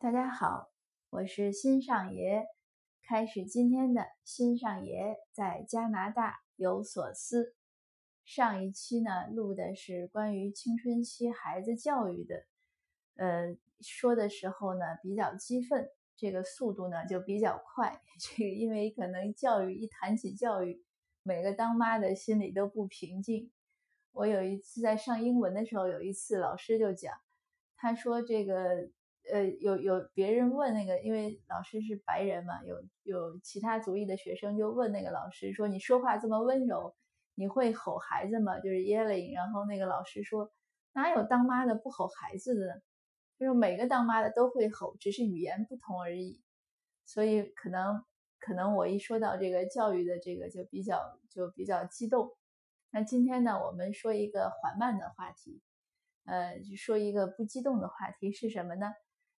[0.00, 0.70] 大家好，
[1.10, 2.46] 我是新上爷，
[3.02, 7.56] 开始今天的新上爷在加拿大有所思。
[8.24, 12.46] 上一期呢录的是关于青春期孩子教育的，
[13.16, 18.00] 呃，说的时候呢比较激愤，这个速度呢就比较快。
[18.22, 20.80] 这个因为可能教育一谈起教育，
[21.24, 23.50] 每个当妈的心里都不平静。
[24.12, 27.12] 我有一次在上英文的时候，有一次老师就讲，
[27.76, 28.90] 他说这个。
[29.30, 36.94] 呃，有有别人问那个，因为老师是白人嘛，有有其他族裔的学生就问那个老师说：“你说话这么温柔，
[37.34, 39.34] 你会吼孩子吗？”就是 yelling。
[39.34, 40.50] 然后那个老师说
[40.94, 42.82] ：“哪有当妈的不吼孩子的？
[43.38, 46.42] 就是每个当妈的都会吼，只是语言不同而已。”
[47.04, 48.04] 所以可能
[48.38, 52.36] 可能我一说到这个教育的这个就比较就比较激动。
[52.90, 55.60] 那今天呢，我们说一个缓慢的话题，
[56.24, 58.92] 呃，说一个不激动的话题是什么呢？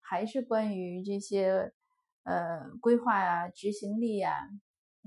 [0.00, 1.72] 还是关于这些，
[2.24, 4.48] 呃，规划呀、执行力呀、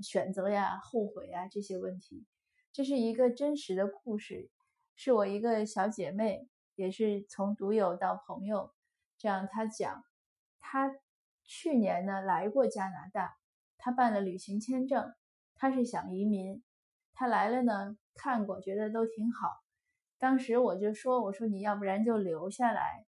[0.02, 2.24] 选择呀、后悔啊这些问题。
[2.72, 4.50] 这是一个真实的故事，
[4.96, 8.72] 是我一个小姐妹，也是从独友到朋友，
[9.18, 10.04] 这样她讲，
[10.60, 10.92] 她
[11.44, 13.36] 去年呢来过加拿大，
[13.78, 15.14] 她办了旅行签证，
[15.54, 16.62] 她是想移民，
[17.12, 19.62] 她来了呢看过，觉得都挺好。
[20.18, 23.04] 当时我就说，我说你要不然就留下来。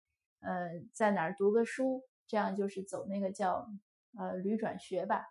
[0.44, 3.66] 呃，在哪儿读个书，这样就是走那个叫
[4.18, 5.24] 呃旅转学吧。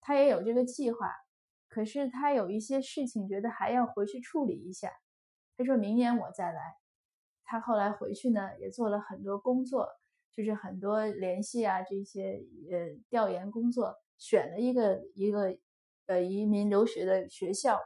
[0.00, 1.14] 他也有这个计划，
[1.68, 4.90] 可是他有一些事情觉得还要回去处理一下。
[5.56, 6.74] 他说明年我再来。
[7.44, 9.88] 他后来回去呢，也做了很多工作，
[10.32, 15.56] 就是很多联系啊这些呃调研工作，选了一个一个
[16.06, 17.78] 呃移民留学的学校，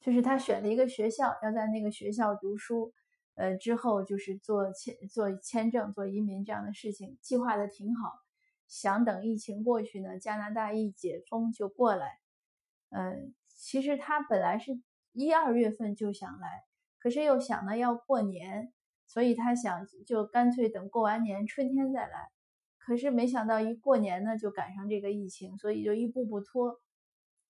[0.00, 2.92] 就是他选了一个学校，要在那个学校读书。
[3.34, 8.12] 呃，之后就是做签做签证、做移民这样的事情，计划的挺好。
[8.68, 12.18] 想等疫情过去呢，加拿大一解封就过来。
[12.90, 14.80] 嗯，其实他本来是
[15.12, 16.64] 一二月份就想来，
[16.98, 18.72] 可是又想呢要过年，
[19.06, 22.30] 所以他想就干脆等过完年春天再来。
[22.78, 26.80] 可是没想到一过年呢就赶上这个疫情，所以就一步步拖。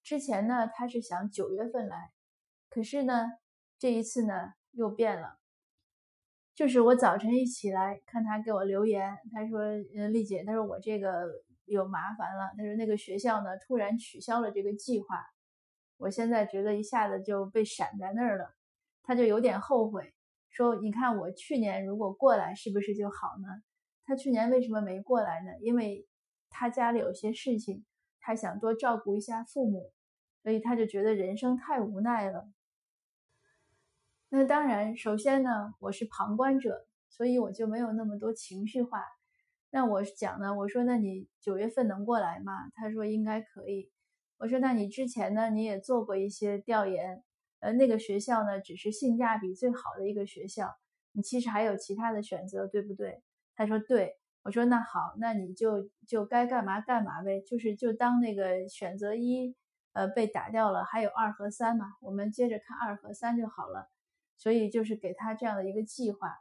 [0.03, 2.13] 之前呢他是想九月份来，
[2.69, 3.31] 可是呢
[3.79, 5.39] 这一次呢又变了。
[6.55, 9.61] 就是我早晨一起来看他给我留言，他说
[9.97, 11.27] ：“呃，丽姐，他说我这个
[11.65, 12.53] 有麻烦了。
[12.57, 15.25] 他说那个学校呢突然取消了这个计划，
[15.97, 18.55] 我现在觉得一下子就被闪在那儿了。
[19.03, 20.13] 他就有点后悔，
[20.51, 23.49] 说你看我去年如果过来是不是就好呢？
[24.05, 25.53] 他去年为什么没过来呢？
[25.63, 26.07] 因为
[26.51, 27.83] 他家里有些事情，
[28.21, 29.91] 他想多照顾一下父母，
[30.43, 32.47] 所以他就觉得人生太无奈了。”
[34.35, 39.05] 那当然，首先呢，我是旁观者，所以我就没有那么多情绪化。
[39.69, 42.71] 那我讲呢，我说那你九月份能过来吗？
[42.75, 43.91] 他说应该可以。
[44.39, 47.23] 我说那你之前呢，你也做过一些调研，
[47.61, 50.75] 呃，那个学校呢，只是性价比最好的一个学校，
[51.13, 53.23] 你其实还有其他的选择，对不对？
[53.55, 54.17] 他说对。
[54.45, 59.55] 我说那好，那你就就该干嘛干嘛呗，就是就当那个选择一，
[59.93, 63.92] 呃，被打掉了，还有二和三嘛，我们接着看二和三就好了。
[64.43, 66.37] 所以就是给他这样的一个计划。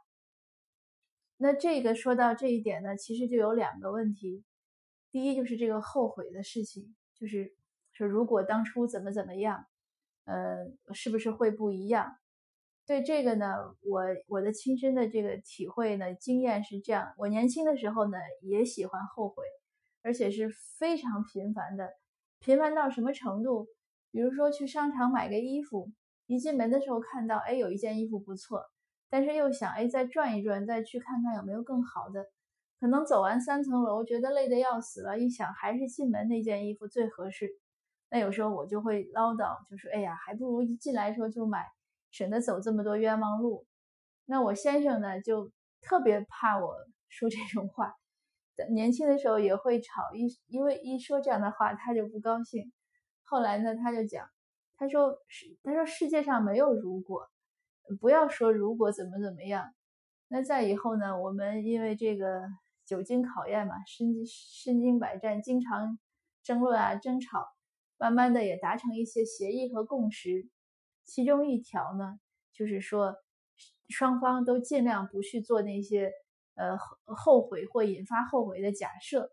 [1.36, 4.42] 那这个说到这一点呢，其实就有两个问题。
[5.12, 7.54] 第一就是这个后悔的事情，就是
[7.92, 9.66] 说如果当初怎么怎么样，
[10.24, 12.16] 呃，是不是会不一样？
[12.86, 19.44] 对这个呢，我我的亲身的这个体会呢，经验是这样：我年轻的时候呢，也喜欢后悔，
[20.02, 21.92] 而且是非常频繁的，
[22.40, 23.68] 频繁到什么程度？
[24.10, 25.92] 比如说去商场买个衣服。
[26.32, 28.64] 一进门的时候看到，哎，有一件衣服不错，
[29.10, 32.24] 但是又想，哎，再转一转，再去看看有没有更好的。
[32.80, 37.50] 可能走完三层楼，觉得累得要死了，一想还是进门那件衣服最合适。
[38.08, 41.66] 那有时候我就会唠叨，就说，哎呀，还不如一进来时候就买，
[42.10, 43.66] 省得走这么多冤枉路。
[44.24, 45.52] 那我先生呢，就
[45.82, 46.74] 特别怕我
[47.10, 47.94] 说这种话，
[48.70, 52.72] 年轻的时候也会吵，一因为一说这样的话，他就不高兴。
[53.22, 54.26] 后来呢，他就讲。
[54.82, 57.30] 他说：“世，他说世界上没有如果，
[58.00, 59.72] 不要说如果怎么怎么样。
[60.26, 61.20] 那在以后呢？
[61.20, 62.42] 我们因为这个
[62.84, 66.00] 久经考验嘛，身经身经百战，经常
[66.42, 67.46] 争论啊、争吵，
[67.96, 70.48] 慢慢的也达成一些协议和共识。
[71.04, 72.18] 其中一条呢，
[72.52, 73.14] 就是说
[73.88, 76.10] 双方都尽量不去做那些
[76.56, 79.30] 呃后悔或引发后悔的假设。”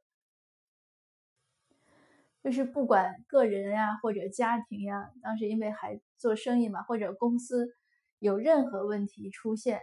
[2.43, 7.67] 就是不管个人呀或者家庭呀，当时因为还做生意嘛，或者公司
[8.19, 9.81] 有任何问题出现，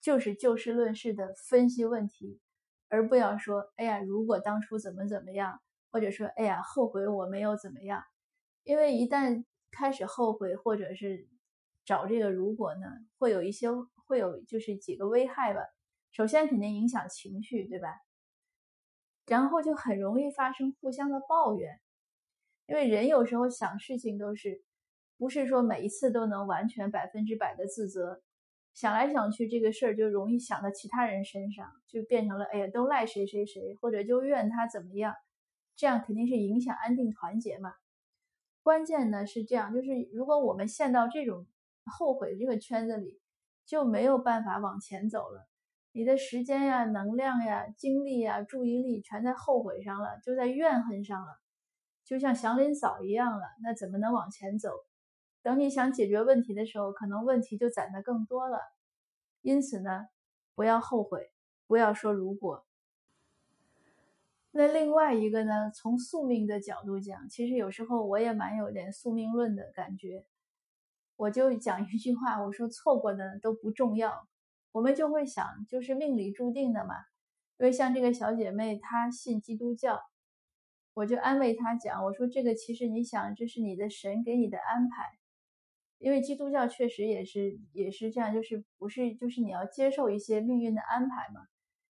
[0.00, 2.40] 就是就事论事的分析问题，
[2.88, 5.60] 而不要说“哎呀，如果当初怎么怎么样”，
[5.92, 8.02] 或者说“哎呀，后悔我没有怎么样”，
[8.64, 11.28] 因为一旦开始后悔或者是
[11.84, 12.86] 找这个如果呢，
[13.18, 13.68] 会有一些
[14.06, 15.60] 会有就是几个危害吧。
[16.10, 17.88] 首先肯定影响情绪，对吧？
[19.26, 21.80] 然后就很容易发生互相的抱怨，
[22.66, 24.62] 因为人有时候想事情都是，
[25.16, 28.22] 不是说每一次都能完全百分之百的自责，
[28.74, 35.14] 想来想去这个事儿就容易想到其他人身上，就变成了哎呀都赖谁谁谁，或者就怨他怎么样，
[35.76, 37.74] 这样肯定是影响安定团结嘛。
[38.62, 41.46] 关键呢是这样，就是如果我们陷到这种
[41.84, 43.20] 后悔这个圈子里，
[43.64, 45.48] 就没有办法往前走了。
[45.92, 51.38] 你的时间呀、能量呀、精力呀、注意力全在后悔上了，就在怨恨上了，
[52.04, 53.44] 就像祥林嫂一样了。
[53.62, 54.70] 那怎么能往前走？
[55.42, 58.58] 等你想解决问题的时候，可能问题就攒得更多了。
[59.42, 60.06] 因此呢，
[60.54, 61.30] 不要后悔，
[61.66, 62.64] 不要说如果。
[64.50, 70.24] 那另外一个呢，从宿命的角度讲，其实有时候我也蛮有点宿命论的感觉。
[71.16, 74.26] 我就讲一句话，我说错过的都不重要。
[74.72, 76.94] 我们就会想，就是命里注定的嘛。
[77.58, 80.00] 因为像这个小姐妹，她信基督教，
[80.94, 85.18] 我就安慰她讲，我说这个其实你想，这是你的神给你的安排。
[85.98, 91.42] 因为基督教确实也是也是这样，就是不是就是你要接受一些命运的安排嘛。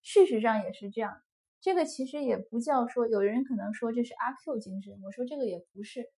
[0.03, 1.19] 事实上也是这样。
[1.61, 6.11] 这个其实也不叫说，有人可能说这是阿 Q 精神，我说这个也不是，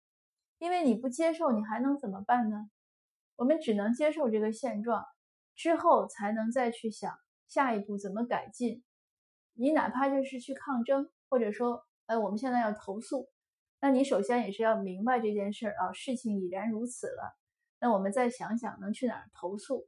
[0.58, 2.70] 因为你不接受，你还能怎么办呢？
[3.38, 5.06] 我们只能接受这个现状。
[5.56, 7.18] 之后才能再去想
[7.48, 8.84] 下一步怎么改进。
[9.54, 13.30] 你哪怕就是去抗争，或者说，哎，我们现在要投诉，
[13.80, 17.38] 那你首先也是要明白这件事儿啊，事情已然如此了。
[17.80, 19.88] 那我们再想想能去哪儿投诉。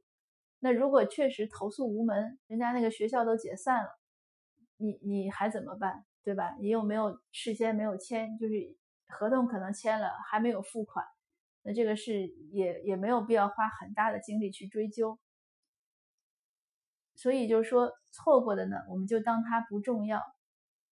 [0.60, 3.90] 那如果确实投诉无门，人家那个学校都解散了，
[4.76, 6.04] 你你还怎么办？
[6.24, 6.56] 对吧？
[6.60, 8.54] 你又没有事先没有签，就是
[9.06, 11.04] 合同可能签了还没有付款，
[11.62, 15.18] 那这个事也也没有必要花很大的精力去追究。
[17.18, 20.22] 所以就是说，错过的呢，我们就当它不重要。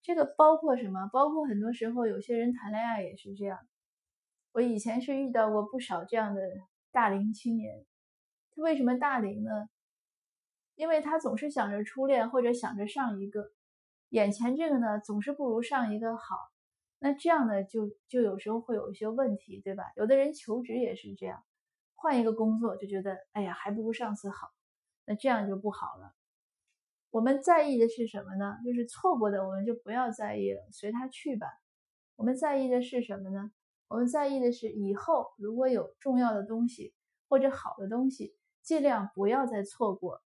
[0.03, 1.09] 这个包括什么？
[1.13, 3.61] 包括很多时候有些人谈恋爱也是这样。
[4.51, 6.43] 我以前是遇到过不少这样的
[6.91, 7.87] 大龄青年。
[8.57, 9.69] 他为什么大龄呢？
[10.75, 13.53] 因为他总是想着初恋，或者想着上一个，
[14.09, 16.37] 眼前这个呢总是不如上一个好。
[16.99, 19.85] 那这样呢，就就有时候会有一些问题，对吧？
[19.95, 21.45] 有的人求职也是这样，
[21.95, 24.49] 换一个工作就觉得，哎呀，还不如上次好。
[25.07, 26.15] 那这样就不好了。
[27.11, 28.59] 我们在意的是什么呢？
[28.65, 31.47] 就是错过的，我们就不要在意了，随他去吧。
[32.17, 33.53] 我们在意的是什么呢？
[33.89, 36.93] 我们在意的是以后如果有重要的东西
[37.29, 40.21] 或者好的东西，尽量不要再错过。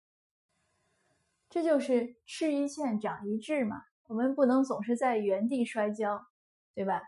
[1.49, 3.83] 这就是吃一堑长一智嘛。
[4.07, 6.25] 我们不能总是在原地摔跤，
[6.73, 7.01] 对吧？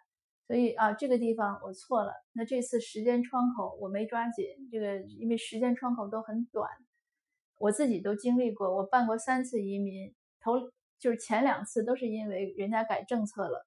[0.48, 2.14] 所以啊，这个地方我错了。
[2.34, 6.70] 那这次时间窗口我没抓紧，这个因为时间窗口都很短。
[7.64, 10.70] 我自己都经历过，我办过三次移民，头
[11.00, 13.66] 就是前两次都是因为人家改政策了。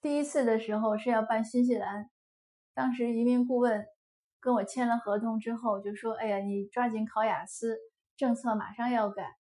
[0.00, 2.08] 第一次的时候是要办新西兰，
[2.74, 3.84] 当时移民顾问
[4.38, 7.76] 跟我签了合同之后就说：“哎呀，你抓紧考雅思，
[8.16, 9.34] 政策马上要改。”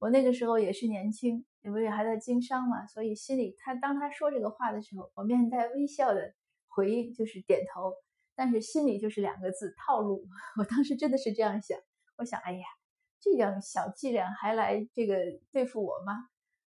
[0.00, 6.34] 我那个时候也是年轻，因为还在经商嘛，所以心里他当他说这个话的时候，我面带微笑的
[6.66, 7.92] 回应就是点头。
[8.34, 10.26] 但是心里就是两个字套路，
[10.58, 11.78] 我当时真的是这样想。
[12.16, 12.64] 我想，哎呀，
[13.20, 15.16] 这样小伎俩还来这个
[15.50, 16.28] 对付我吗？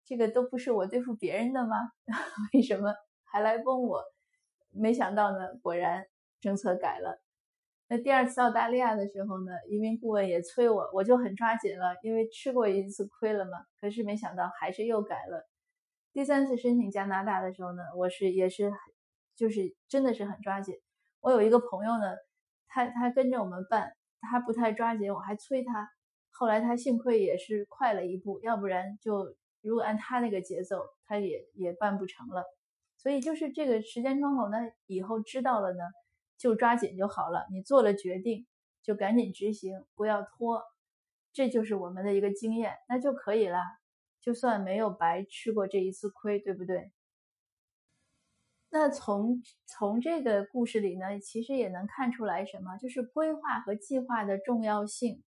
[0.06, 1.76] 这个都不是我对付别人的吗？
[2.54, 4.04] 为什么还来崩我？
[4.72, 6.06] 没想到呢，果然
[6.42, 7.22] 政策改了。
[7.88, 13.66] 那第二次澳大利亚的时候呢，移民顾问也催我，我就很抓紧了，因为吃过一次亏了嘛。
[13.80, 15.48] 可是没想到还是又改了。
[16.14, 18.72] 第三次申请加拿大的时候呢，我是也是
[19.36, 20.76] 就是真的是很抓紧。
[21.22, 22.16] 我有一个朋友呢，
[22.68, 25.90] 他他跟着我们办，他不太抓紧，我还催他。
[26.32, 32.44] 后来他幸亏也是快了一步，要不然就如果按他那个节奏，他也也办不成了。
[32.98, 35.84] 所以就是这个时间窗口呢，以后知道了呢，
[36.38, 37.46] 就抓紧就好了。
[37.52, 38.46] 你做了决定，
[38.82, 40.64] 就赶紧执行，不要拖。
[41.32, 43.60] 这就是我们的一个经验，那就可以了，
[44.22, 46.92] 就算没有白吃过这一次亏，对不对？
[48.72, 55.24] 那从从这个故事里呢，其实也能看出来什么，就是规划和计划的重要性。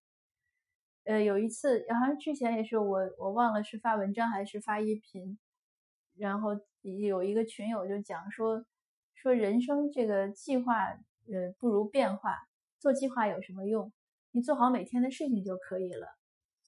[1.03, 5.37] 呃，有一次，好像之前也是我我忘了是发文章还是发音频，
[6.15, 8.65] 然后有一个群友就讲说
[9.13, 10.85] 说人生这个计划
[11.27, 12.37] 呃不如变化，
[12.79, 13.91] 做计划有什么用？
[14.31, 16.07] 你做好每天的事情就可以了。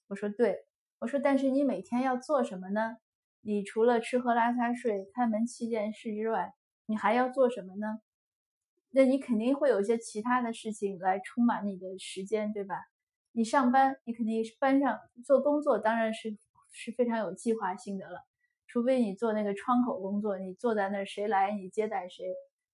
[0.08, 0.66] 我说对，
[0.98, 2.98] 我说，但是你每天要做什么呢？
[3.40, 6.52] 你除了吃喝拉撒睡、开门七件事之外，
[6.86, 8.00] 你还要做什么呢？
[8.90, 12.76] 那你肯定会有一些其他的事情来充满你的时间，对吧？
[13.32, 16.38] 你上班，你肯定班上做工作，当然是
[16.72, 18.20] 是非常有计划性的了。
[18.66, 22.24] 除非你做那个窗口工作，你坐在那儿，谁来你接待谁，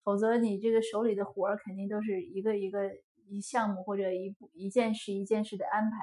[0.02, 2.90] 否则你这个手里的活儿肯定都是一个一个
[3.28, 5.96] 一项目或者一步一件事一件事的安排。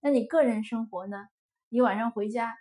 [0.00, 1.26] 那你个人生活呢？
[1.68, 2.56] 你晚上回家，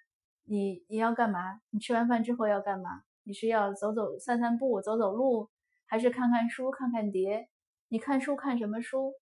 [0.46, 1.62] 你你要干嘛？
[1.70, 3.04] 你吃完饭之后要干嘛？
[3.30, 5.52] 你是要走走散散步、走走路，
[5.86, 7.48] 还是看看书、看看碟？
[7.88, 9.14] 你看书看什么书？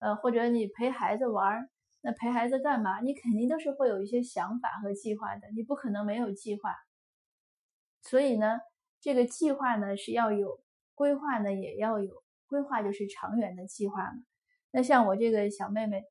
[0.00, 1.70] 呃，或者你陪孩子玩儿，
[2.00, 2.98] 那陪孩子干嘛？
[2.98, 6.74] 你肯定都是会有一些想法和计划的，你不可能没有计划。
[8.02, 8.58] 所以呢，
[9.00, 10.58] 这个计划呢是要有，
[10.96, 12.24] 规划呢也要有。
[12.48, 14.16] 规划就是长远的计划嘛。
[14.72, 16.02] 那像我这个小妹妹，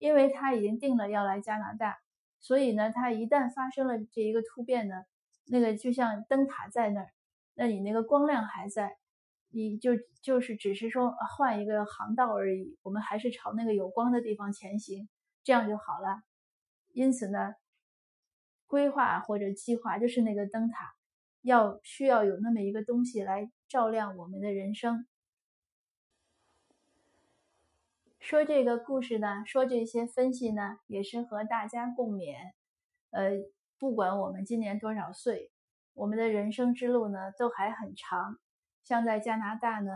[0.00, 1.96] 因为她已经定了要来加拿大，
[2.40, 5.04] 所以呢，她一旦发生了这一个突变呢，
[5.50, 7.10] 那个就像灯塔在那儿，
[7.54, 8.98] 那你那个光亮还在。
[9.50, 15.08] 你就就是只是说换一个航道而已，我们还是朝那个有光的地方前行，
[15.42, 16.22] 这样就好了。
[16.92, 17.54] 因此呢，
[18.66, 20.92] 规划或者计划就是那个灯塔，
[21.40, 25.06] 要需要有那么一个东西来照亮我们的人生。
[28.20, 32.36] 说这个故事呢，说这些分析呢，也是和大家共勉。
[33.08, 33.30] 呃，
[33.78, 35.52] 不管我们今年多少岁，
[35.94, 38.38] 我们的人生之路呢，都还很长。
[38.82, 39.92] 像在加拿大呢，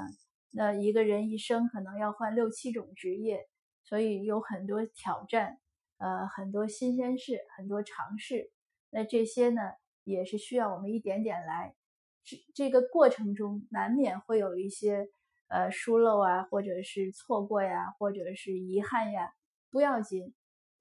[0.53, 3.49] 那一个人一生可能要换六七种职业，
[3.83, 5.59] 所以有很多挑战，
[5.99, 8.53] 呃，很多新鲜事，很多尝试。
[8.91, 9.61] 那这些呢，
[10.05, 11.75] 也是需要我们一点点来。
[12.23, 15.09] 这这个过程中难免会有一些
[15.49, 19.33] 呃疏漏啊，或者是错过呀，或者是遗憾呀，
[19.71, 20.33] 不要紧，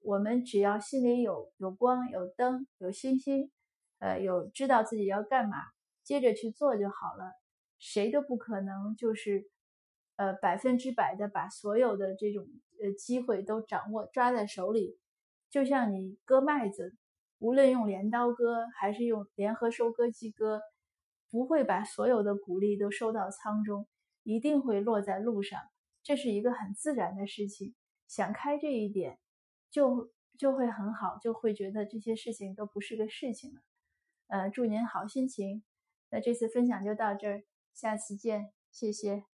[0.04, 3.50] 我们只要心里有有光、有灯、有信心，
[3.98, 5.56] 呃，有知道自己要干嘛，
[6.02, 7.32] 接着去做就好了。
[7.78, 9.50] 谁都不可能就是，
[10.16, 12.46] 呃，百分之百的把所有的这种
[12.82, 14.98] 呃机会都掌握抓在手里。
[15.50, 16.96] 就像你割麦子，
[17.38, 20.60] 无论用镰刀割还是用联合收割机割，
[21.30, 23.86] 不会把所有的谷粒都收到仓中，
[24.22, 25.60] 一定会落在路上。
[26.02, 27.74] 这是一个很自然的事情。
[28.08, 29.18] 想开这一点，
[29.72, 33.62] 就就会很好，就会觉得这些事情都不是个事情了。
[34.28, 35.64] 呃，祝您好心情。
[36.10, 37.42] 那这次分享就到这儿。
[37.72, 39.31] 下次见，谢谢。